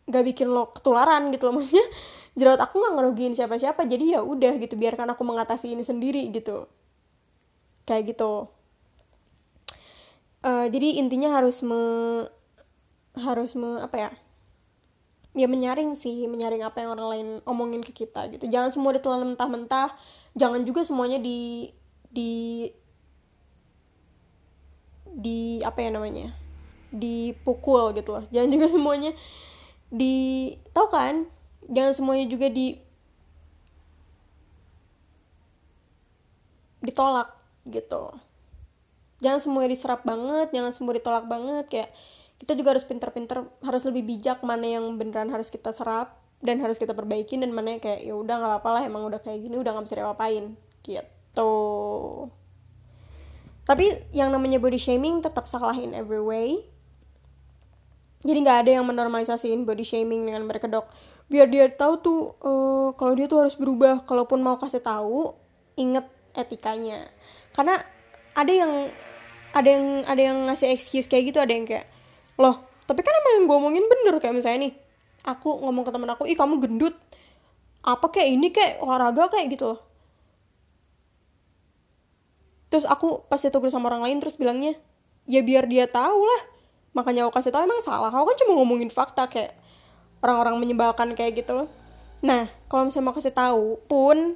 [0.09, 1.53] nggak bikin lo ketularan gitu loh.
[1.61, 1.85] Maksudnya
[2.33, 6.65] jerawat aku nggak ngerugiin siapa-siapa jadi ya udah gitu biarkan aku mengatasi ini sendiri gitu.
[7.85, 8.49] Kayak gitu.
[10.39, 11.81] Uh, jadi intinya harus me
[13.13, 14.11] harus me apa ya?
[15.37, 18.49] Ya menyaring sih menyaring apa yang orang lain omongin ke kita gitu.
[18.49, 19.93] Jangan semua ditelan mentah-mentah
[20.33, 21.69] jangan juga semuanya di
[22.09, 22.65] di
[25.05, 26.33] di apa ya namanya?
[26.89, 28.25] Dipukul gitu loh.
[28.33, 29.11] Jangan juga semuanya
[29.89, 31.25] di tau kan?
[31.69, 32.77] Jangan semuanya juga di
[36.79, 37.29] ditolak
[37.67, 38.13] gitu.
[39.19, 41.89] Jangan semuanya diserap banget jangan semua ditolak banget kayak
[42.39, 46.79] kita juga harus pinter-pinter harus lebih bijak mana yang beneran harus kita serap dan harus
[46.79, 49.59] kita perbaiki dan mana yang kayak ya udah nggak apa-apa lah emang udah kayak gini
[49.59, 50.55] udah nggak bisa diapa-apain
[50.87, 51.53] gitu.
[53.67, 56.63] Tapi yang namanya body shaming tetap salah in every way
[58.19, 60.87] jadi nggak ada yang menormalisasiin body shaming dengan berkedok
[61.29, 64.01] biar dia tahu tuh uh, kalau dia tuh harus berubah.
[64.03, 65.37] Kalaupun mau kasih tahu
[65.77, 67.05] inget etikanya.
[67.53, 67.77] Karena
[68.33, 68.89] ada yang
[69.53, 71.89] ada yang ada yang ngasih excuse kayak gitu ada yang kayak
[72.37, 74.15] loh tapi kan emang yang gue omongin bener.
[74.17, 74.73] Kayak misalnya nih
[75.29, 76.97] aku ngomong ke temen aku ih kamu gendut.
[77.85, 79.79] Apa kayak ini kayak olahraga kayak gitu
[82.69, 84.77] terus aku pas ditegur sama orang lain terus bilangnya
[85.25, 86.41] ya biar dia tahu lah
[86.93, 88.09] makanya aku kasih tahu emang salah?
[88.09, 89.53] Aku kan cuma ngomongin fakta kayak
[90.23, 91.69] orang-orang menyebalkan kayak gitu.
[92.25, 94.35] Nah kalau misalnya mau kasih tahu pun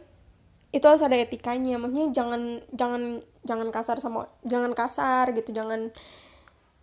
[0.74, 1.78] itu harus ada etikanya.
[1.78, 2.42] Maksudnya jangan
[2.74, 3.02] jangan
[3.44, 5.52] jangan kasar sama jangan kasar gitu.
[5.52, 5.92] Jangan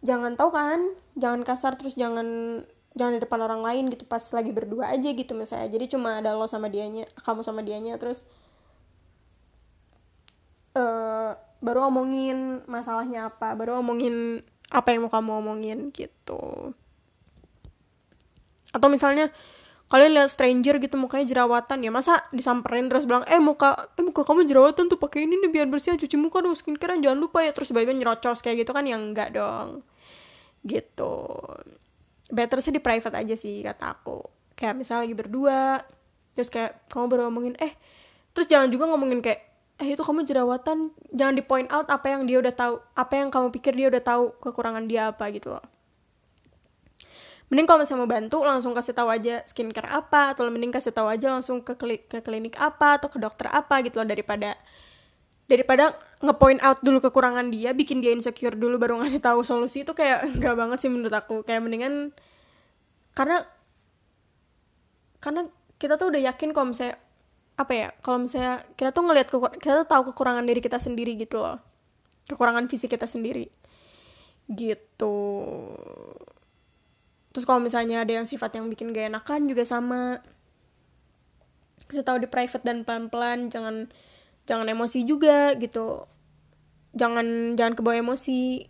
[0.05, 0.81] jangan tahu kan?
[1.17, 2.61] Jangan kasar terus jangan
[2.99, 5.71] jangan di depan orang lain gitu pas lagi berdua aja gitu misalnya.
[5.71, 8.27] Jadi cuma ada lo sama dianya kamu sama dianya terus
[10.75, 16.73] uh, baru omongin masalahnya apa baru omongin apa yang mau kamu omongin gitu.
[18.71, 19.35] Atau misalnya
[19.91, 24.23] kalian lihat stranger gitu mukanya jerawatan ya masa disamperin terus bilang eh muka eh muka
[24.23, 27.51] kamu jerawatan tuh pakai ini nih biar bersih cuci muka dong skincare jangan lupa ya.
[27.51, 29.83] Terus tiba-tiba nyerocos kayak gitu kan yang enggak dong.
[30.63, 31.15] Gitu.
[32.31, 34.23] Better sih di private aja sih kata aku.
[34.55, 35.83] Kayak misalnya lagi berdua
[36.39, 37.75] terus kayak kamu baru ngomongin eh
[38.31, 39.50] terus jangan juga ngomongin kayak
[39.81, 43.33] eh itu kamu jerawatan jangan di point out apa yang dia udah tahu apa yang
[43.33, 45.65] kamu pikir dia udah tahu kekurangan dia apa gitu loh.
[47.51, 51.11] Mending kalau misalnya mau bantu langsung kasih tahu aja skincare apa atau mending kasih tahu
[51.11, 54.55] aja langsung ke klinik, ke klinik apa atau ke dokter apa gitu loh daripada
[55.51, 59.97] daripada ngepoint out dulu kekurangan dia bikin dia insecure dulu baru ngasih tahu solusi itu
[59.99, 61.43] kayak enggak banget sih menurut aku.
[61.43, 62.15] Kayak mendingan
[63.19, 63.43] karena
[65.19, 67.01] karena kita tuh udah yakin kalau misalnya
[67.61, 69.29] apa ya kalau misalnya kita tuh ngelihat
[69.61, 71.61] kita tuh tahu kekurangan diri kita sendiri gitu loh.
[72.25, 73.53] Kekurangan fisik kita sendiri.
[74.49, 75.17] Gitu.
[77.31, 80.25] Terus kalau misalnya ada yang sifat yang bikin gak enakan juga sama.
[81.85, 83.93] Kasih tahu di private dan pelan-pelan jangan
[84.49, 86.09] jangan emosi juga gitu.
[86.97, 88.65] Jangan jangan kebawa emosi.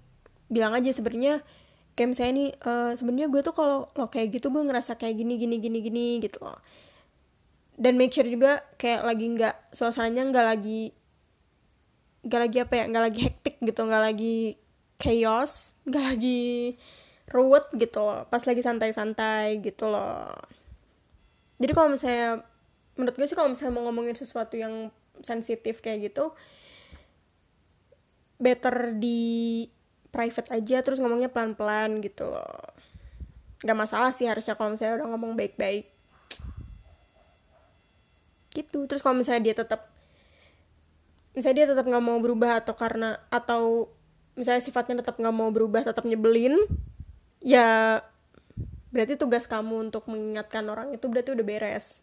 [0.50, 1.46] Bilang aja sebenarnya
[1.94, 5.36] kayak misalnya nih uh, sebenarnya gue tuh kalau lo kayak gitu gue ngerasa kayak gini
[5.36, 6.56] gini gini gini gitu loh
[7.80, 10.92] dan make sure juga kayak lagi nggak suasananya nggak lagi
[12.20, 14.36] nggak lagi apa ya nggak lagi hektik gitu nggak lagi
[15.00, 16.76] chaos nggak lagi
[17.30, 18.26] ruwet gitu loh.
[18.26, 20.34] Pas lagi santai-santai gitu loh.
[21.62, 22.42] Jadi kalau misalnya
[22.98, 24.92] menurut gue sih kalau misalnya mau ngomongin sesuatu yang
[25.24, 26.34] sensitif kayak gitu
[28.40, 29.68] better di
[30.10, 32.74] private aja terus ngomongnya pelan-pelan gitu loh.
[33.62, 35.89] Nggak masalah sih harusnya kalau misalnya udah ngomong baik-baik
[38.54, 38.86] gitu.
[38.86, 39.90] Terus kalau misalnya dia tetap
[41.34, 43.88] misalnya dia tetap nggak mau berubah atau karena atau
[44.34, 46.58] misalnya sifatnya tetap nggak mau berubah tetap nyebelin
[47.38, 48.00] ya
[48.90, 52.02] berarti tugas kamu untuk mengingatkan orang itu berarti udah beres.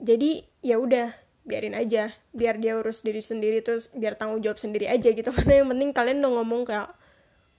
[0.00, 1.12] Jadi ya udah
[1.44, 2.12] biarin aja.
[2.32, 5.28] Biar dia urus diri sendiri terus biar tanggung jawab sendiri aja gitu.
[5.36, 6.90] Karena yang penting kalian udah ngomong kayak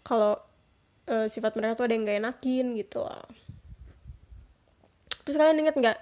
[0.01, 0.41] kalau
[1.07, 3.25] uh, sifat mereka tuh ada yang gak enakin gitu loh
[5.27, 5.99] terus kalian inget nggak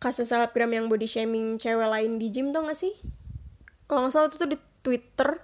[0.00, 2.96] kasus selebgram yang body shaming cewek lain di gym tuh gak sih?
[3.84, 5.36] Kalau nggak salah itu tuh di twitter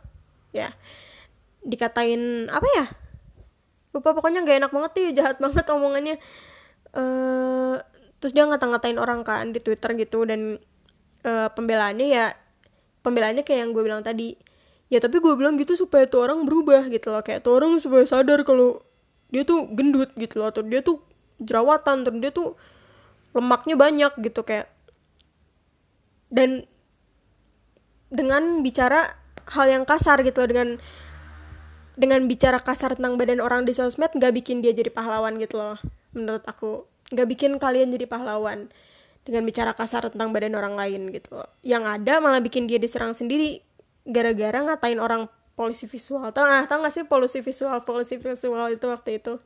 [0.57, 0.73] ya.
[1.61, 2.87] Dikatain apa ya?
[3.93, 6.17] Lupa pokoknya gak enak banget sih jahat banget omongannya.
[6.97, 7.77] Uh,
[8.17, 10.57] terus dia ngata-ngatain orang kan di twitter gitu dan
[11.29, 12.33] uh, pembelaannya ya
[13.05, 14.41] pembelaannya kayak yang gue bilang tadi.
[14.89, 17.21] Ya tapi gue bilang gitu supaya tuh orang berubah gitu loh.
[17.21, 18.81] Kayak tuh orang supaya sadar kalau
[19.29, 21.03] dia tuh gendut gitu loh atau dia tuh
[21.43, 22.57] jerawatan terus dia tuh
[23.35, 24.71] lemaknya banyak gitu kayak
[26.31, 26.67] dan
[28.11, 29.15] dengan bicara
[29.51, 30.69] hal yang kasar gitu loh dengan
[31.97, 35.81] dengan bicara kasar tentang badan orang di sosmed nggak bikin dia jadi pahlawan gitu loh
[36.13, 36.85] menurut aku.
[37.13, 38.69] Nggak bikin kalian jadi pahlawan
[39.23, 41.49] dengan bicara kasar tentang badan orang lain gitu loh.
[41.65, 43.65] Yang ada malah bikin dia diserang sendiri
[44.05, 46.29] gara-gara ngatain orang polisi visual.
[46.37, 49.41] Tau ah tau gak sih polusi visual polusi visual itu waktu itu?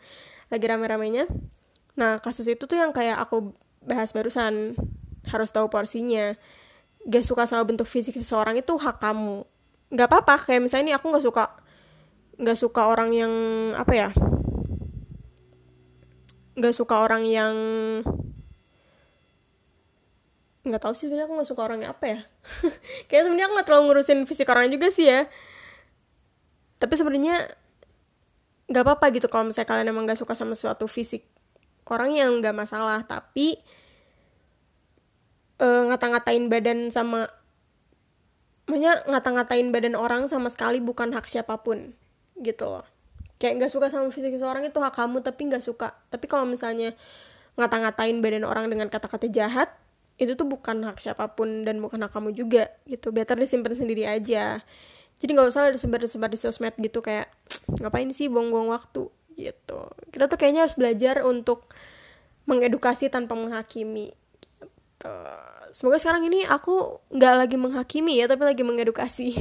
[0.50, 1.30] Lagi rame-ramenya.
[1.94, 4.76] Nah kasus itu tuh yang kayak aku bahas barusan
[5.28, 6.36] harus tahu porsinya.
[7.08, 9.44] Gak suka sama bentuk fisik seseorang itu hak kamu.
[9.90, 11.44] Nggak apa-apa kayak misalnya ini aku nggak suka
[12.40, 13.32] nggak suka orang yang
[13.76, 14.08] apa ya
[16.60, 17.54] nggak suka orang yang
[20.60, 22.20] nggak tahu sih sebenarnya aku nggak suka orangnya apa ya.
[23.08, 25.24] Kayak sebenarnya aku nggak terlalu ngurusin fisik orang juga sih ya.
[26.76, 27.48] Tapi sebenarnya
[28.68, 31.26] nggak apa-apa gitu kalau misalnya kalian emang nggak suka sama suatu fisik
[31.90, 33.58] orang yang nggak masalah tapi
[35.58, 37.26] uh, ngata-ngatain badan sama
[38.70, 41.92] makanya ngata-ngatain badan orang sama sekali bukan hak siapa pun
[42.38, 42.70] gitu.
[42.70, 42.86] Loh
[43.40, 45.96] kayak nggak suka sama fisik seseorang itu hak kamu tapi nggak suka.
[46.12, 46.92] Tapi kalau misalnya
[47.56, 49.72] ngata-ngatain badan orang dengan kata-kata jahat
[50.20, 53.10] itu tuh bukan hak siapa pun dan bukan hak kamu juga gitu.
[53.10, 54.60] Better disimpan sendiri aja.
[55.20, 57.32] Jadi nggak usah disebar-sebar di sosmed gitu kayak
[57.80, 59.08] ngapain sih buang-buang waktu
[60.20, 61.64] kita tuh kayaknya harus belajar untuk
[62.44, 65.16] mengedukasi tanpa menghakimi gitu.
[65.72, 69.32] semoga sekarang ini aku nggak lagi menghakimi ya tapi lagi mengedukasi.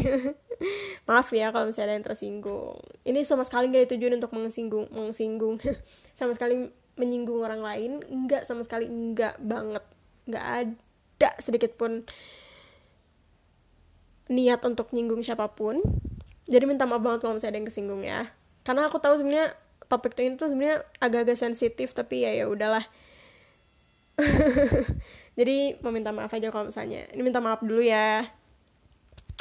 [1.11, 2.79] Maaf ya kalau misalnya ada yang tersinggung.
[3.03, 5.59] Ini sama sekali nggak ditujuin untuk mengsinggung mengsinggung.
[6.15, 9.83] Sama sekali menyinggung orang lain nggak sama sekali nggak banget.
[10.27, 12.07] Nggak ada sedikit pun
[14.31, 15.79] niat untuk nyinggung siapa pun.
[16.47, 18.21] Jadi minta maaf banget kalau misalnya ada yang kesinggung ya.
[18.63, 19.55] Karena aku tahu sebenarnya
[19.89, 22.85] topik ini tuh sebenarnya agak-agak sensitif tapi ya ya udahlah.
[25.39, 27.09] Jadi mau minta maaf aja kalau misalnya.
[27.09, 28.23] Ini minta maaf dulu ya.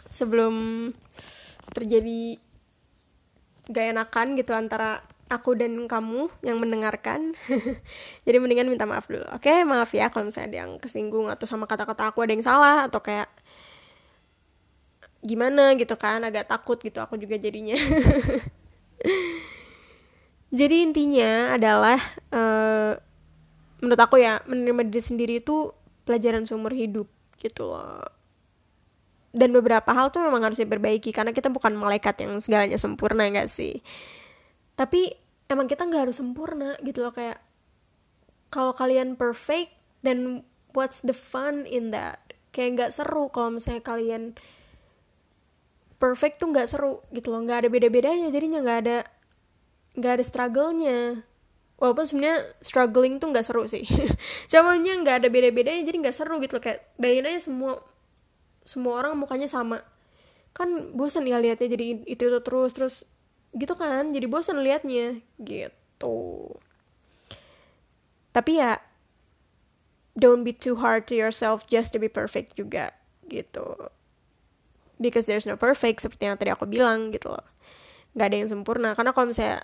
[0.09, 0.89] Sebelum
[1.77, 2.41] terjadi
[3.69, 7.37] gak enakan gitu antara aku dan kamu yang mendengarkan.
[8.27, 9.29] Jadi mendingan minta maaf dulu.
[9.37, 12.89] Oke maaf ya kalau misalnya ada yang kesinggung atau sama kata-kata aku ada yang salah
[12.89, 13.29] atau kayak
[15.19, 17.75] gimana gitu kan agak takut gitu aku juga jadinya
[20.49, 22.01] jadi intinya adalah
[22.33, 22.97] uh,
[23.85, 25.77] menurut aku ya menerima diri sendiri itu
[26.09, 27.07] pelajaran seumur hidup
[27.37, 28.01] gitu loh.
[29.29, 33.47] Dan beberapa hal tuh memang harus diperbaiki karena kita bukan malaikat yang segalanya sempurna gak
[33.53, 33.85] sih?
[34.73, 35.13] Tapi
[35.53, 37.41] emang kita nggak harus sempurna gitu loh kayak
[38.49, 42.33] kalau kalian perfect then what's the fun in that?
[42.57, 44.33] Kayak nggak seru kalau misalnya kalian
[46.01, 47.45] perfect tuh nggak seru gitu loh.
[47.45, 48.99] Nggak ada beda-bedanya jadinya nggak ada
[49.99, 51.27] nggak ada struggle-nya.
[51.79, 53.87] Walaupun sebenarnya struggling tuh nggak seru sih.
[54.51, 56.63] Cumannya nggak ada beda-bedanya jadi nggak seru gitu loh.
[56.63, 57.73] Kayak bayangin aja semua
[58.67, 59.83] semua orang mukanya sama.
[60.55, 62.95] Kan bosan ya liatnya jadi itu itu terus terus
[63.55, 64.11] gitu kan.
[64.11, 66.51] Jadi bosan liatnya gitu.
[68.35, 68.83] Tapi ya
[70.19, 72.91] don't be too hard to yourself just to be perfect juga
[73.31, 73.95] gitu.
[74.99, 77.47] Because there's no perfect seperti yang tadi aku bilang gitu loh.
[78.19, 78.99] Nggak ada yang sempurna.
[78.99, 79.63] Karena kalau misalnya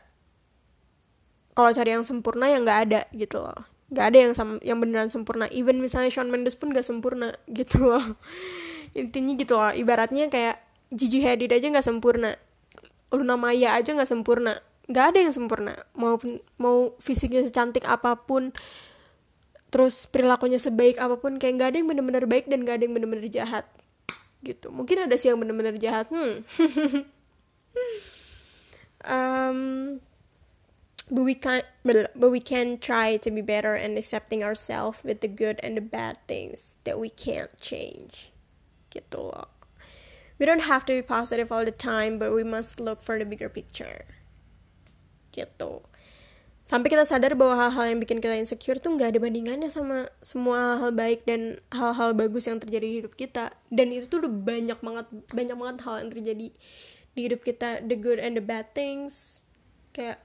[1.55, 3.62] kalau cari yang sempurna ya nggak ada gitu loh.
[3.95, 5.47] Nggak ada yang sama yang beneran sempurna.
[5.55, 8.19] Even misalnya Shawn Mendes pun gak sempurna gitu loh.
[8.93, 9.71] Intinya gitu loh.
[9.71, 10.59] Ibaratnya kayak
[10.90, 12.35] Gigi Hadid aja nggak sempurna.
[13.14, 14.59] Luna Maya aja nggak sempurna.
[14.90, 15.73] Nggak ada yang sempurna.
[15.95, 16.19] Mau
[16.59, 18.51] mau fisiknya secantik apa pun
[19.71, 22.95] terus perilakunya sebaik apa pun kayak nggak ada yang bener-bener baik dan nggak ada yang
[22.95, 23.67] bener-bener jahat.
[24.43, 24.71] Gitu.
[24.75, 26.11] Mungkin ada sih yang benar-benar jahat.
[26.11, 26.43] Hmm.
[29.05, 30.01] Um,
[31.11, 35.29] but we can but we can try to be better and accepting ourselves with the
[35.29, 38.31] good and the bad things that we can't change.
[38.88, 39.55] Gitu loh
[40.38, 43.27] we don't have to be positive all the time but we must look for the
[43.27, 44.07] bigger picture.
[45.31, 45.83] Gitu
[46.64, 50.81] sampai kita sadar bahwa hal-hal yang bikin kita insecure tuh nggak ada bandingannya sama semua
[50.81, 53.53] hal-hal baik dan hal-hal bagus yang terjadi di hidup kita.
[53.69, 56.49] Dan itu tuh udah banyak banget banyak banget hal yang terjadi
[57.14, 57.85] di hidup kita.
[57.85, 59.45] The good and the bad things.
[59.93, 60.25] Kayak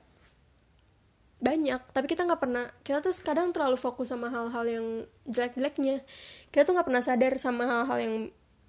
[1.39, 4.85] banyak tapi kita nggak pernah kita tuh kadang terlalu fokus sama hal-hal yang
[5.23, 6.03] jelek-jeleknya.
[6.51, 8.15] Kita tuh nggak pernah sadar sama hal-hal yang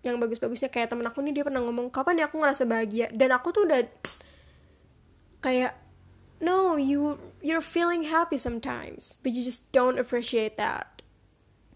[0.06, 0.70] yang bagus-bagusnya.
[0.70, 3.10] Kayak temen aku nih dia pernah ngomong kapan ya aku ngerasa bahagia?
[3.10, 3.82] Dan aku tuh udah
[5.42, 5.74] kayak
[6.38, 11.00] no you you're feeling happy sometimes but you just don't appreciate that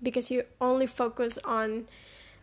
[0.01, 1.91] because you only focus on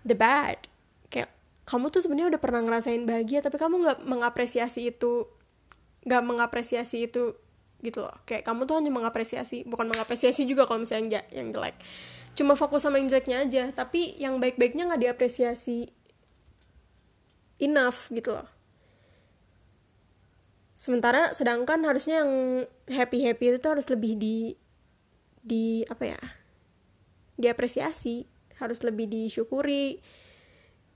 [0.04, 0.68] the bad.
[1.08, 1.32] Kayak
[1.64, 5.32] kamu tuh sebenarnya udah pernah ngerasain bahagia tapi kamu nggak mengapresiasi itu
[6.04, 7.38] nggak mengapresiasi itu
[7.82, 8.16] gitu loh.
[8.26, 11.76] Kayak kamu tuh hanya mengapresiasi bukan mengapresiasi juga kalau misalnya yang, yang jelek.
[12.38, 15.92] Cuma fokus sama yang jeleknya aja tapi yang baik-baiknya nggak diapresiasi
[17.62, 18.48] enough gitu loh.
[20.74, 22.32] Sementara sedangkan harusnya yang
[22.90, 24.58] happy happy itu harus lebih di
[25.42, 26.22] di apa ya
[27.38, 28.26] diapresiasi
[28.62, 30.02] harus lebih disyukuri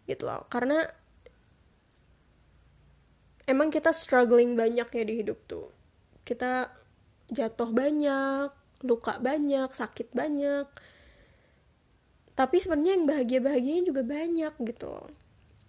[0.06, 0.46] gitu loh.
[0.50, 0.82] Karena
[3.46, 5.75] emang kita struggling banyak ya di hidup tuh
[6.26, 6.74] kita
[7.32, 8.50] jatuh banyak
[8.84, 10.68] luka banyak sakit banyak.
[12.36, 15.08] Tapi sebenarnya yang bahagia bahagianya juga banyak gitu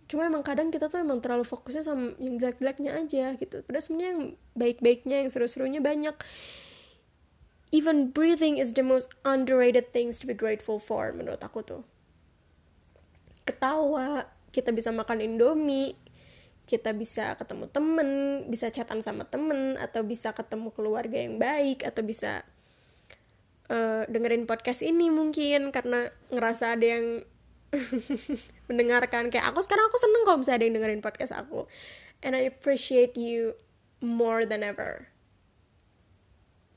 [0.07, 3.67] cuma emang kadang kita tuh emang terlalu fokusnya sama yang jelek-jeleknya aja gitu.
[3.67, 4.23] Padahal sebenarnya yang
[4.55, 6.15] baik-baiknya yang seru-serunya banyak.
[7.75, 11.83] Even breathing is the most underrated things to be grateful for menurut aku tuh.
[13.43, 15.99] Ketawa kita bisa makan indomie
[16.67, 18.09] kita bisa ketemu temen
[18.51, 22.43] bisa chatan sama temen atau bisa ketemu keluarga yang baik atau bisa
[23.71, 27.07] uh, dengerin podcast ini mungkin karena ngerasa ada yang
[28.71, 29.29] mendengarkan.
[29.29, 31.67] Kayak aku sekarang aku seneng kalau bisa ada yang dengerin podcast aku.
[32.25, 33.59] And I appreciate you
[34.01, 35.11] more than ever.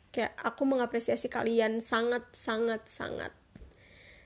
[0.09, 3.31] Kayak aku mengapresiasi kalian sangat sangat sangat.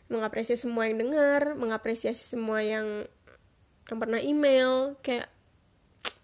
[0.08, 3.08] Mengapresiasi semua yang dengar mengapresiasi semua yang
[3.92, 4.96] yang pernah email.
[5.04, 5.33] Kayak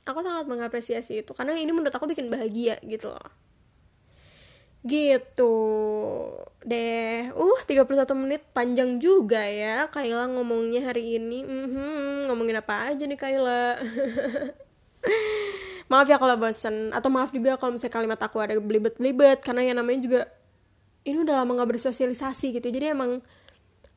[0.06, 3.30] aku sangat mengapresiasi itu karena ini menurut aku bikin bahagia gitu loh.
[4.80, 5.56] Gitu.
[6.64, 7.84] Deh uh 31
[8.16, 11.44] menit panjang juga ya Kayla ngomongnya hari ini.
[11.44, 13.76] Mm -hmm, ngomongin apa aja nih Kayla
[15.90, 19.78] maaf ya kalau bosen atau maaf juga kalau misalnya kalimat aku ada belibet-belibet karena yang
[19.82, 20.22] namanya juga
[21.02, 22.68] ini udah lama gak bersosialisasi gitu.
[22.70, 23.24] Jadi emang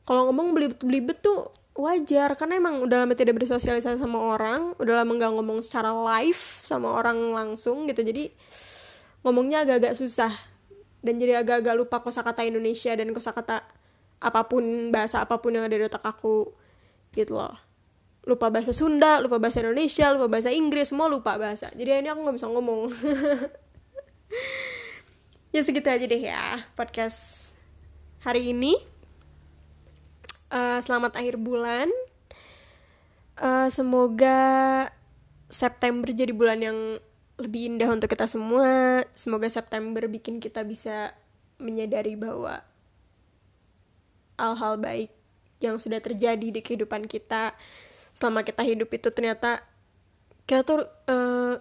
[0.03, 5.11] kalau ngomong belibet-belibet tuh wajar karena emang udah lama tidak bersosialisasi sama orang udah lama
[5.17, 8.29] gak ngomong secara live sama orang langsung gitu jadi
[9.23, 10.31] ngomongnya agak-agak susah.
[11.03, 13.63] Dan jadi agak-agak lupa kosakata Indonesia dan kosakata
[14.23, 16.47] apa pun bahasa apa pun yang ada di otak aku
[17.11, 17.59] gitu loh.
[18.23, 21.67] Lupa bahasa Sunda lupa bahasa Indonesia lupa bahasa Inggris semua lupa bahasa.
[21.75, 22.81] Jadi ini aku nggak bisa ngomong.
[25.53, 27.53] Ya segitu aja deh ya podcast
[28.25, 28.73] hari ini
[30.53, 31.89] uh, selamat akhir bulan.
[33.33, 34.39] Uh, semoga
[35.49, 36.77] September jadi bulan yang
[37.41, 39.01] lebih indah untuk kita semua.
[39.17, 41.17] Semoga September bikin kita bisa
[41.57, 42.61] menyadari bahwa
[44.37, 45.09] hal-hal baik
[45.57, 47.57] yang sudah terjadi di kehidupan kita
[48.13, 49.63] selama kita hidup itu ternyata
[50.45, 51.57] kita tuh uh,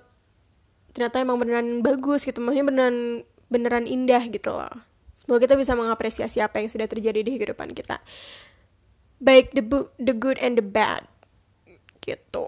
[0.93, 2.45] ternyata emang beneran bagus gitu.
[2.45, 2.97] Maksudnya beneran
[3.49, 4.73] beneran indah gitu loh.
[5.17, 8.01] Semoga kita bisa mengapresiasi apa yang sudah terjadi di kehidupan kita
[9.23, 9.63] baik the
[10.03, 11.07] the good and the bad.
[12.03, 12.47] Gitu.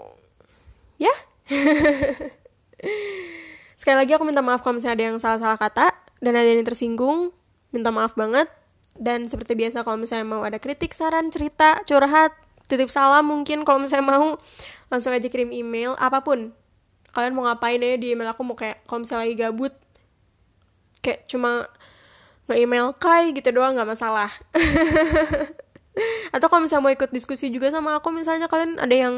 [0.99, 1.15] Ya?
[3.79, 7.31] Sekali lagi aku minta maaf kalau misalnya ada yang salah-salah kata dan ada yang tersinggung.
[7.71, 8.51] Minta maaf banget.
[8.95, 12.31] Dan seperti biasa kalau misalnya mau ada kritik saran cerita curhat
[12.71, 14.39] titip salam mungkin kalau misalnya mau
[14.87, 16.51] langsung aja kirim email apa pun.
[17.15, 19.75] Kalian mau ngapain ya di email aku mau kayak kalau misalnya lagi gabut
[21.05, 21.69] kayak cuma
[22.49, 24.33] nge-email kai gitu doang nggak masalah
[26.35, 29.15] atau kalau misalnya mau ikut diskusi juga sama aku misalnya kalian ada yang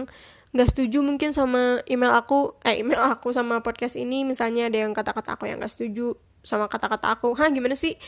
[0.52, 4.92] nggak setuju mungkin sama email aku eh email aku sama podcast ini misalnya ada yang
[4.96, 7.34] kata-kata aku yang nggak setuju sama kata-kata aku.
[7.34, 7.98] Hah gimana sih?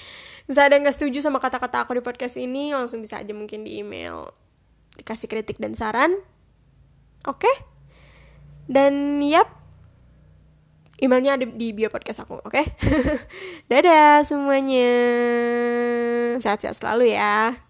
[0.47, 3.67] Misalnya ada yang nggak setuju sama kata-kata aku di podcast ini langsung bisa aja mungkin
[3.67, 4.31] di email
[4.95, 6.15] dikasih kritik dan saran.
[7.27, 7.51] Oke?
[7.51, 7.57] Okay?
[8.69, 9.49] dan yap.
[10.99, 12.51] Emailnya ada di bio podcast aku oke?
[12.51, 12.67] Okay?
[13.71, 14.91] dadah semuanya.
[16.39, 17.68] Sehat-sehat selalu ya